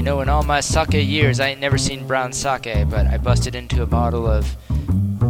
[0.00, 3.18] You know, in all my sake years, I ain't never seen brown sake, but I
[3.18, 4.46] busted into a bottle of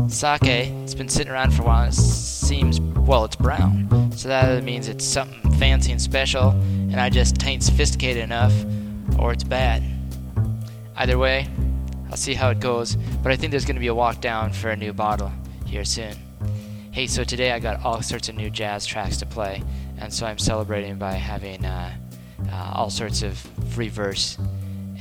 [0.06, 0.44] sake.
[0.44, 1.88] It's been sitting around for a while.
[1.88, 4.12] It seems, well, it's brown.
[4.14, 8.54] So that means it's something fancy and special, and I just ain't sophisticated enough,
[9.18, 9.82] or it's bad.
[10.94, 11.48] Either way,
[12.08, 14.70] I'll see how it goes, but I think there's to be a walk down for
[14.70, 15.32] a new bottle
[15.66, 16.14] here soon.
[16.92, 19.64] Hey, so today I got all sorts of new jazz tracks to play,
[19.98, 21.92] and so I'm celebrating by having uh,
[22.52, 23.36] uh, all sorts of
[23.70, 24.38] free verse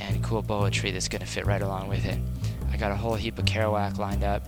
[0.00, 2.18] and cool poetry that's going to fit right along with it.
[2.72, 4.42] I got a whole heap of Kerouac lined up,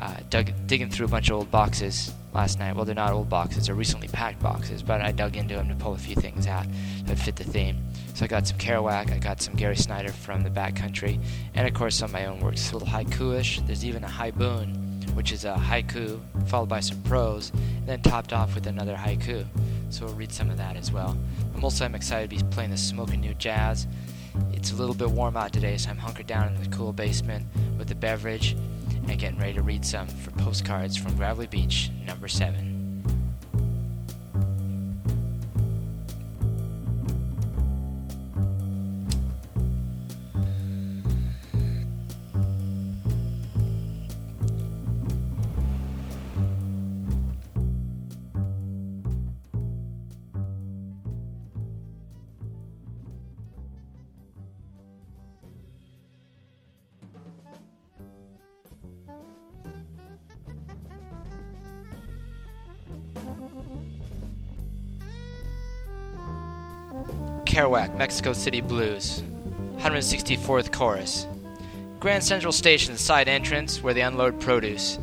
[0.00, 2.76] uh, dug, digging through a bunch of old boxes last night.
[2.76, 5.74] Well, they're not old boxes, they're recently packed boxes, but I dug into them to
[5.74, 6.66] pull a few things out
[7.04, 7.78] that fit the theme.
[8.14, 11.20] So I got some Kerouac, I got some Gary Snyder from the backcountry,
[11.54, 12.70] and of course some of my own works.
[12.70, 13.60] A little haiku-ish.
[13.60, 18.32] There's even a haibun, which is a haiku followed by some prose, and then topped
[18.32, 19.46] off with another haiku.
[19.90, 21.16] So we'll read some of that as well.
[21.54, 23.86] I'm also I'm excited to be playing the smoking new jazz.
[24.52, 27.46] It's a little bit warm out today, so I'm hunkered down in the cool basement
[27.78, 28.52] with a beverage
[29.08, 32.75] and getting ready to read some for postcards from Gravelly Beach, number seven.
[67.44, 69.22] Kerouac, Mexico City Blues,
[69.78, 71.26] 164th Chorus.
[72.00, 74.98] Grand Central Station, side entrance where they unload produce.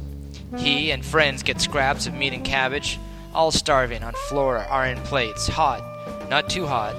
[0.58, 3.00] He and friends get scraps of meat and cabbage,
[3.34, 6.96] all starving on floor iron plates, hot, not too hot.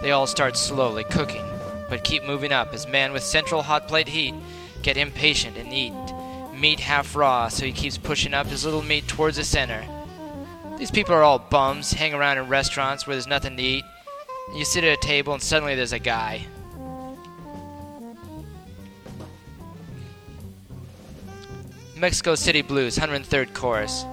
[0.00, 1.44] They all start slowly cooking,
[1.90, 4.34] but keep moving up as man with central hot plate heat
[4.84, 5.94] get impatient and eat
[6.54, 9.84] meat half raw, so he keeps pushing up his little meat towards the center.
[10.78, 13.84] These people are all bums, hang around in restaurants where there's nothing to eat,
[14.52, 16.46] you sit at a table and suddenly there's a guy.
[21.96, 24.04] Mexico City Blues, 103rd Chorus.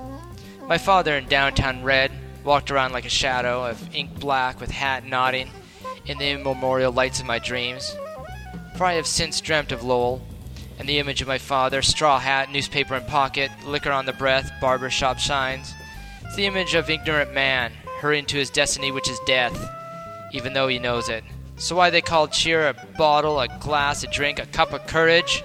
[0.67, 2.11] My father in downtown red
[2.43, 5.49] walked around like a shadow of ink black with hat nodding
[6.05, 7.95] in the immemorial lights of my dreams.
[8.77, 10.21] For I have since dreamt of Lowell,
[10.79, 14.51] and the image of my father, straw hat, newspaper in pocket, liquor on the breath,
[14.59, 15.73] barber shop shines.
[16.23, 19.53] It's the image of ignorant man, hurrying to his destiny which is death
[20.31, 21.23] even though he knows it.
[21.57, 25.43] So why they call cheer a bottle, a glass, a drink, a cup of courage?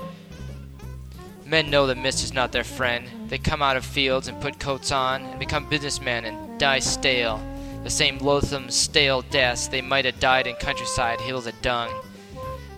[1.45, 3.09] Men know that mist is not their friend.
[3.29, 7.41] They come out of fields and put coats on and become businessmen and die stale.
[7.85, 11.91] The same loathsome, stale deaths they might have died in countryside hills of dung.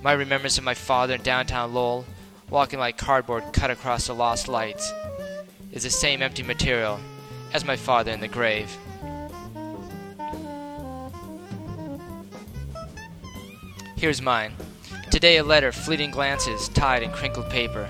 [0.03, 2.05] My remembrance of my father in downtown Lowell,
[2.51, 4.93] walking like cardboard cut across the lost lights,
[5.73, 6.99] is the same empty material
[7.53, 8.77] as my father in the grave.
[13.99, 14.55] Here's mine.
[15.11, 17.89] Today a letter, fleeting glances, tied in crinkled paper.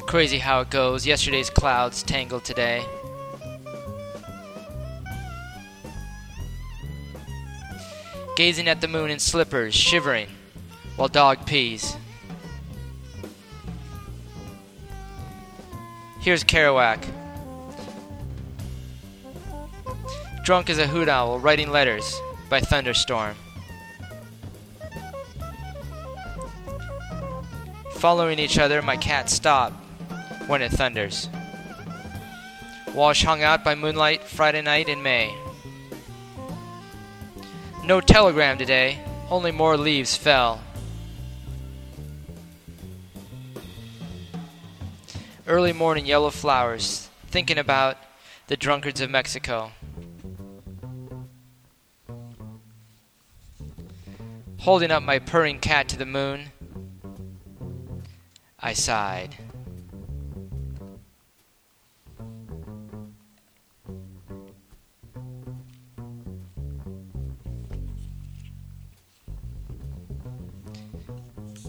[0.00, 1.06] Crazy how it goes.
[1.06, 2.84] Yesterday's clouds tangled today.
[8.34, 10.26] Gazing at the moon in slippers, shivering,
[10.96, 11.96] while dog pees.
[16.22, 17.04] Here's Kerouac.
[20.46, 23.34] Drunk as a hoot owl, writing letters by thunderstorm.
[27.94, 29.72] Following each other, my cats stop
[30.46, 31.28] when it thunders.
[32.94, 35.34] Wash hung out by moonlight Friday night in May.
[37.82, 40.60] No telegram today, only more leaves fell.
[45.44, 47.98] Early morning yellow flowers, thinking about
[48.46, 49.72] the drunkards of Mexico.
[54.66, 56.46] Holding up my purring cat to the moon,
[58.58, 59.36] I sighed.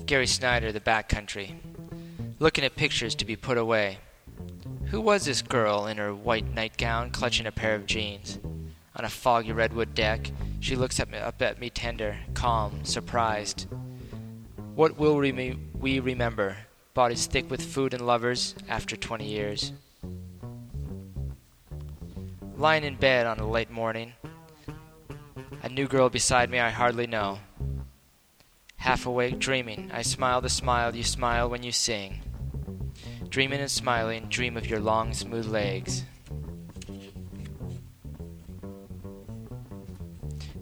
[0.07, 1.53] Gary Snyder, The Backcountry.
[2.39, 4.00] Looking at pictures to be put away.
[4.85, 8.39] Who was this girl in her white nightgown clutching a pair of jeans?
[8.95, 10.31] On a foggy redwood deck,
[10.67, 13.67] she looks at me, up at me tender, calm, surprised.
[14.75, 16.57] What will we, we remember?
[16.93, 19.71] Bodies thick with food and lovers after 20 years.
[22.57, 24.11] Lying in bed on a late morning,
[25.63, 27.39] A new girl beside me I hardly know.
[28.75, 32.19] Half awake, dreaming, I smile the smile you smile when you sing.
[33.29, 36.03] Dreaming and smiling, dream of your long, smooth legs.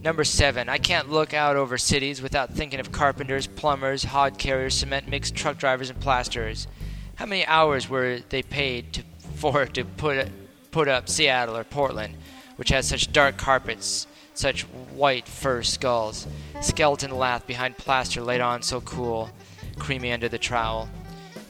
[0.05, 4.75] Number seven, I can't look out over cities without thinking of carpenters, plumbers, hod carriers,
[4.75, 6.67] cement mix, truck drivers, and plasterers.
[7.15, 9.03] How many hours were they paid to,
[9.37, 10.27] for to put
[10.69, 12.17] put up Seattle or Portland,
[12.55, 14.05] which has such dark carpets,
[14.35, 14.61] such
[14.93, 16.27] white fur skulls,
[16.61, 19.31] skeleton lath behind plaster laid on so cool,
[19.79, 20.87] creamy under the trowel,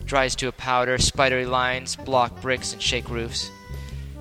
[0.06, 3.52] dries to a powder, spidery lines, block bricks, and shake roofs.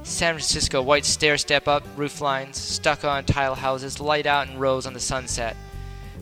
[0.04, 4.58] San Francisco, white stair step up roof lines, stucco on tile houses, light out in
[4.58, 5.56] rows on the sunset.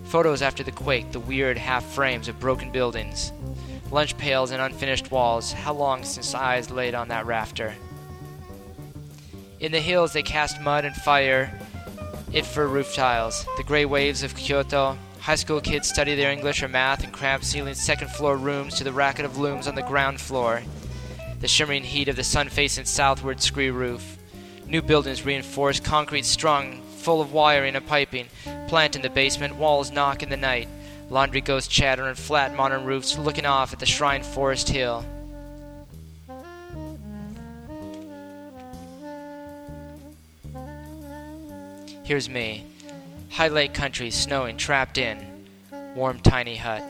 [0.05, 3.33] Photos after the quake, the weird half frames of broken buildings,
[3.91, 5.53] lunch pails and unfinished walls.
[5.53, 7.75] How long since eyes laid on that rafter?
[9.59, 11.61] In the hills, they cast mud and fire
[12.33, 13.45] it for roof tiles.
[13.57, 14.97] The gray waves of Kyoto.
[15.21, 18.85] High school kids study their English or math in cramped ceilinged second floor rooms to
[18.85, 20.63] the racket of looms on the ground floor.
[21.43, 24.17] The shimmering heat of the sun facing southward scree roof.
[24.69, 28.29] New buildings reinforced, concrete strung, full of wiring and piping.
[28.69, 30.69] Plant in the basement, walls knock in the night.
[31.11, 35.05] Laundry ghosts chatter on flat modern roofs, looking off at the Shrine Forest Hill.
[42.05, 42.65] Here's me.
[43.31, 45.19] High lake country, snowing, trapped in.
[45.97, 46.85] Warm, tiny hut.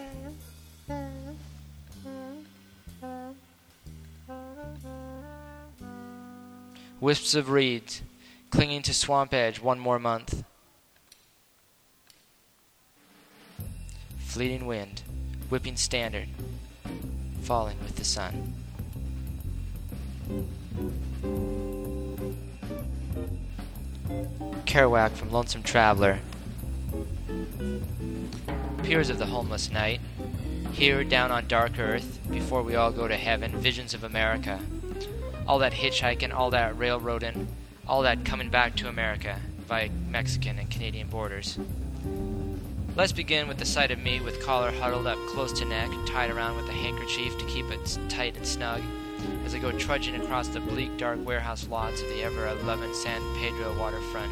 [7.03, 8.01] Wisps of reeds,
[8.51, 10.45] clinging to swamp edge one more month.
[14.21, 15.03] Fleeting wind,
[15.49, 16.29] whipping standard,
[17.41, 18.55] falling with the sun.
[24.65, 26.21] Kerouac from Lonesome Traveler.
[28.85, 30.01] Piers of the Homeless Night.
[30.71, 34.61] Here, down on dark earth, before we all go to heaven, visions of America.
[35.47, 37.49] All that hitchhiking, all that railroading,
[37.87, 41.59] all that coming back to America via Mexican and Canadian borders.
[42.95, 46.31] Let's begin with the sight of me with collar huddled up close to neck, tied
[46.31, 48.83] around with a handkerchief to keep it tight and snug,
[49.45, 53.21] as I go trudging across the bleak, dark warehouse lots of the ever loving San
[53.37, 54.31] Pedro waterfront.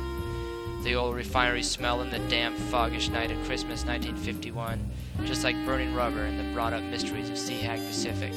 [0.85, 4.79] The old refinery smell in the damp, foggish night of Christmas 1951,
[5.25, 8.33] just like burning rubber in the brought up mysteries of Seahag Pacific.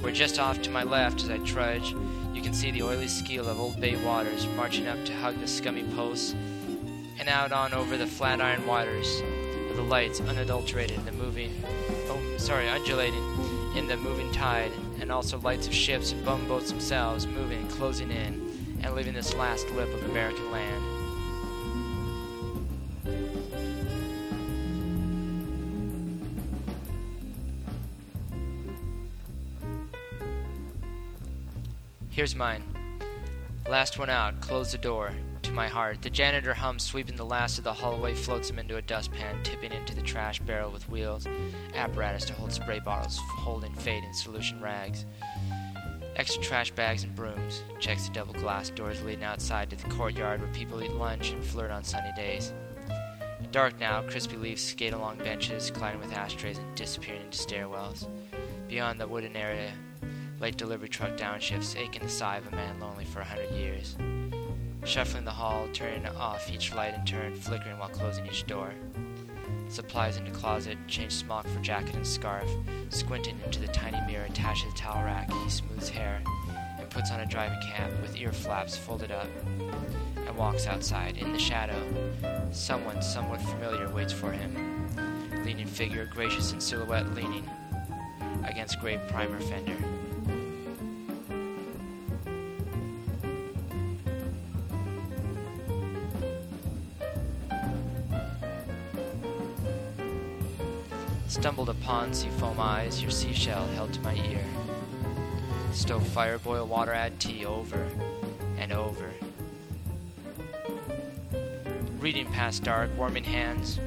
[0.00, 1.92] Where just off to my left as I trudge,
[2.32, 5.48] you can see the oily skeel of Old Bay waters marching up to hug the
[5.48, 6.36] scummy posts,
[7.18, 9.20] and out on over the flat iron waters,
[9.66, 11.52] with the lights unadulterated in the moving,
[12.08, 13.24] oh, sorry, undulating
[13.76, 14.70] in the moving tide,
[15.00, 19.34] and also lights of ships and bumboats themselves moving and closing in, and leaving this
[19.34, 20.91] last lip of American land.
[32.12, 32.62] Here's mine.
[33.66, 35.12] Last one out, close the door.
[35.44, 36.02] To my heart.
[36.02, 39.72] The janitor hums, sweeping the last of the hallway, floats him into a dustpan, tipping
[39.72, 41.26] into the trash barrel with wheels,
[41.74, 45.06] apparatus to hold spray bottles, holding fading solution rags.
[46.14, 47.62] Extra trash bags and brooms.
[47.80, 51.42] Checks the double glass doors leading outside to the courtyard where people eat lunch and
[51.42, 52.52] flirt on sunny days.
[53.52, 58.06] Dark now, crispy leaves skate along benches, colliding with ashtrays and disappearing into stairwells.
[58.68, 59.72] Beyond the wooden area,
[60.42, 63.96] late delivery truck downshifts, aching the sigh of a man lonely for a hundred years.
[64.84, 68.72] Shuffling the hall, turning off each light in turn, flickering while closing each door.
[69.68, 72.50] Supplies into closet, change smock for jacket and scarf.
[72.90, 76.20] Squinting into the tiny mirror attached to the towel rack, he smooths hair
[76.76, 81.18] and puts on a driving cap with ear flaps folded up and walks outside.
[81.18, 81.80] In the shadow,
[82.50, 84.88] someone somewhat familiar waits for him.
[85.44, 87.48] Leaning figure, gracious in silhouette, leaning
[88.44, 89.76] against gray primer fender.
[101.32, 104.44] Stumbled upon seafoam eyes, your seashell held to my ear.
[105.72, 107.88] Stove fire, boil water, add tea over
[108.58, 109.10] and over.
[112.00, 113.80] Reading past dark, warming hands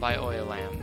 [0.00, 0.80] by oil lamp.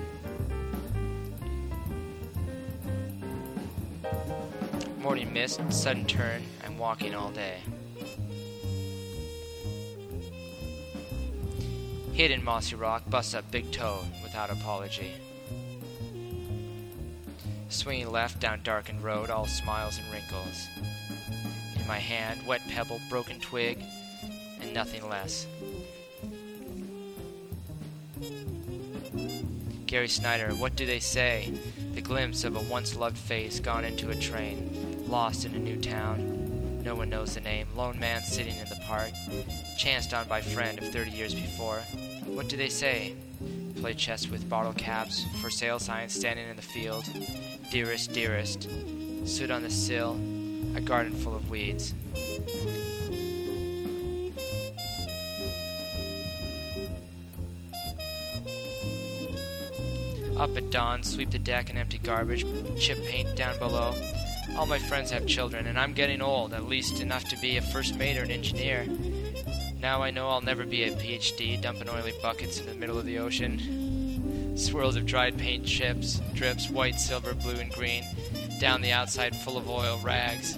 [4.99, 7.57] Morning mist, sudden turn, I'm walking all day.
[12.13, 15.11] Hidden mossy rock, bust up big toe without apology.
[17.69, 20.67] Swinging left down darkened road, all smiles and wrinkles.
[21.79, 23.79] In my hand, wet pebble, broken twig,
[24.61, 25.47] and nothing less.
[29.85, 31.53] Gary Snyder, what do they say?
[31.93, 35.79] The glimpse of a once loved face gone into a train, lost in a new
[35.79, 36.81] town.
[36.83, 37.67] No one knows the name.
[37.75, 39.11] Lone man sitting in the park,
[39.77, 41.79] chanced on by friend of 30 years before.
[42.25, 43.15] What do they say?
[43.79, 47.05] Play chess with bottle caps, for sale signs standing in the field.
[47.71, 48.69] Dearest, dearest,
[49.25, 50.13] stood on the sill,
[50.75, 51.93] a garden full of weeds.
[60.37, 62.45] Up at dawn, sweep the deck and empty garbage,
[62.79, 63.93] chip paint down below.
[64.57, 67.61] All my friends have children, and I'm getting old, at least enough to be a
[67.61, 68.85] first mate or an engineer.
[69.79, 73.05] Now I know I'll never be a PhD, dumping oily buckets in the middle of
[73.05, 73.84] the ocean.
[74.55, 78.05] Swirls of dried paint chips, drips white, silver, blue, and green,
[78.59, 80.57] down the outside full of oil rags.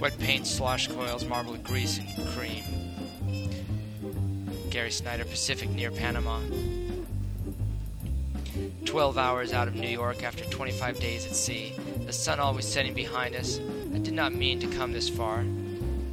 [0.00, 2.62] Wet paint slosh coils, marbled grease, and cream.
[4.70, 6.40] Gary Snyder, Pacific near Panama.
[8.84, 11.74] 12 hours out of New York after 25 days at sea.
[12.06, 13.58] The sun always setting behind us.
[13.94, 15.42] I did not mean to come this far.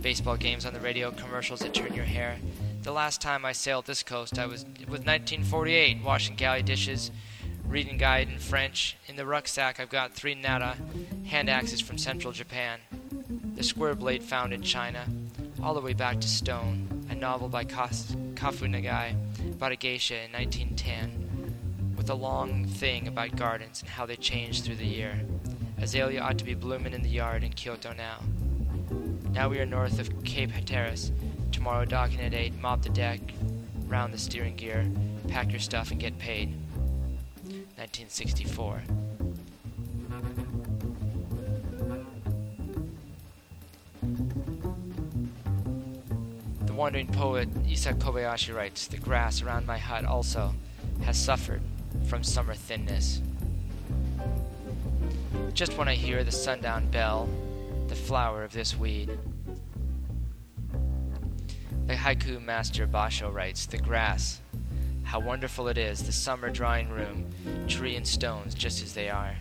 [0.01, 2.37] Baseball games on the radio, commercials that turn your hair.
[2.81, 7.11] The last time I sailed this coast, I was with 1948, washing galley dishes,
[7.67, 8.95] reading guide in French.
[9.07, 10.77] In the rucksack, I've got three nara
[11.25, 12.79] hand axes from central Japan.
[13.55, 15.05] The square blade found in China,
[15.61, 19.13] all the way back to Stone, a novel by Kafu Nagai
[19.51, 24.61] about a geisha in 1910 with a long thing about gardens and how they change
[24.61, 25.19] through the year.
[25.79, 28.19] Azalea ought to be blooming in the yard in Kyoto now.
[29.31, 31.11] Now we are north of Cape Hatteras.
[31.59, 33.19] Tomorrow docking at 8, mop the deck,
[33.87, 34.89] round the steering gear,
[35.27, 36.53] pack your stuff and get paid.
[37.75, 38.81] 1964.
[46.61, 50.55] The wandering poet Issa Kobayashi writes, The grass around my hut also
[51.01, 51.61] has suffered
[52.05, 53.21] from summer thinness.
[55.53, 57.27] Just when I hear the sundown bell,
[57.89, 59.19] the flower of this weed.
[61.89, 64.41] The haiku master Basho writes, The grass,
[65.01, 67.25] how wonderful it is, the summer drawing room,
[67.67, 69.33] tree and stones just as they are.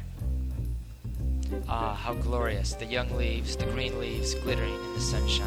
[1.69, 5.47] Ah, how glorious, the young leaves, the green leaves glittering in the sunshine.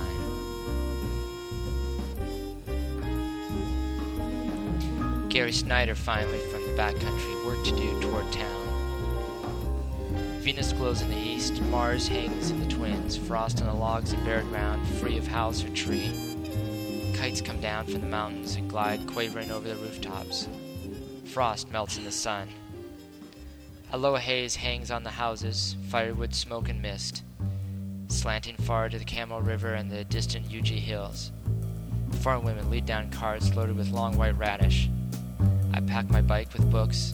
[5.29, 8.67] Gary Snyder finally from the backcountry, work to do toward town.
[10.41, 14.23] Venus glows in the east, Mars hangs in the twins, frost on the logs and
[14.23, 16.30] bare ground, free of house or tree.
[17.39, 20.49] Come down from the mountains and glide quavering over the rooftops.
[21.25, 22.49] Frost melts in the sun.
[23.93, 27.23] A low haze hangs on the houses, firewood smoke and mist,
[28.09, 31.31] slanting far to the Kamo River and the distant Uji Hills.
[32.19, 34.89] Farm women lead down carts loaded with long white radish.
[35.73, 37.13] I pack my bike with books.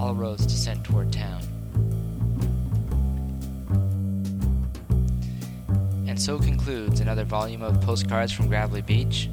[0.00, 1.42] All roads descend toward town.
[6.08, 9.28] And so concludes another volume of Postcards from Gravelly Beach.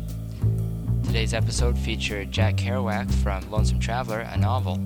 [1.17, 4.77] Today's episode featured Jack Kerouac from Lonesome Traveler, a novel,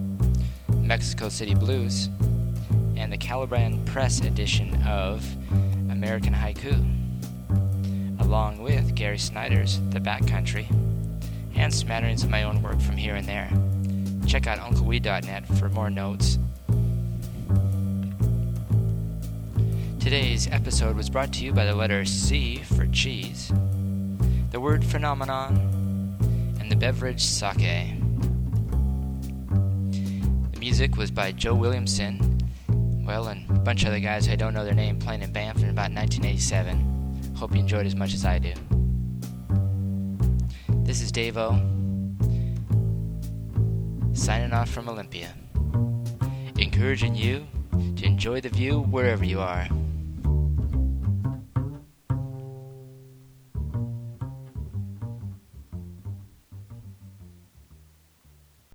[0.78, 2.08] Mexico City Blues,
[2.96, 5.26] and the Caliban Press edition of
[5.92, 6.72] American Haiku,
[8.22, 10.68] along with Gary Snyder's The Backcountry,
[11.56, 13.52] and smatterings of my own work from here and there.
[14.26, 16.40] Check out UncleWee.net for more notes.
[20.00, 23.52] Today's episode was brought to you by the letter C for cheese,
[24.52, 25.81] the word phenomenon,
[26.72, 27.58] the beverage sake.
[30.54, 32.40] The music was by Joe Williamson,
[33.06, 35.58] well, and a bunch of other guys I don't know their name playing in Banff
[35.58, 37.34] in about 1987.
[37.36, 38.54] Hope you enjoyed as much as I do.
[40.86, 41.60] This is Dave O
[44.14, 45.34] signing off from Olympia,
[46.58, 47.46] encouraging you
[47.98, 49.68] to enjoy the view wherever you are.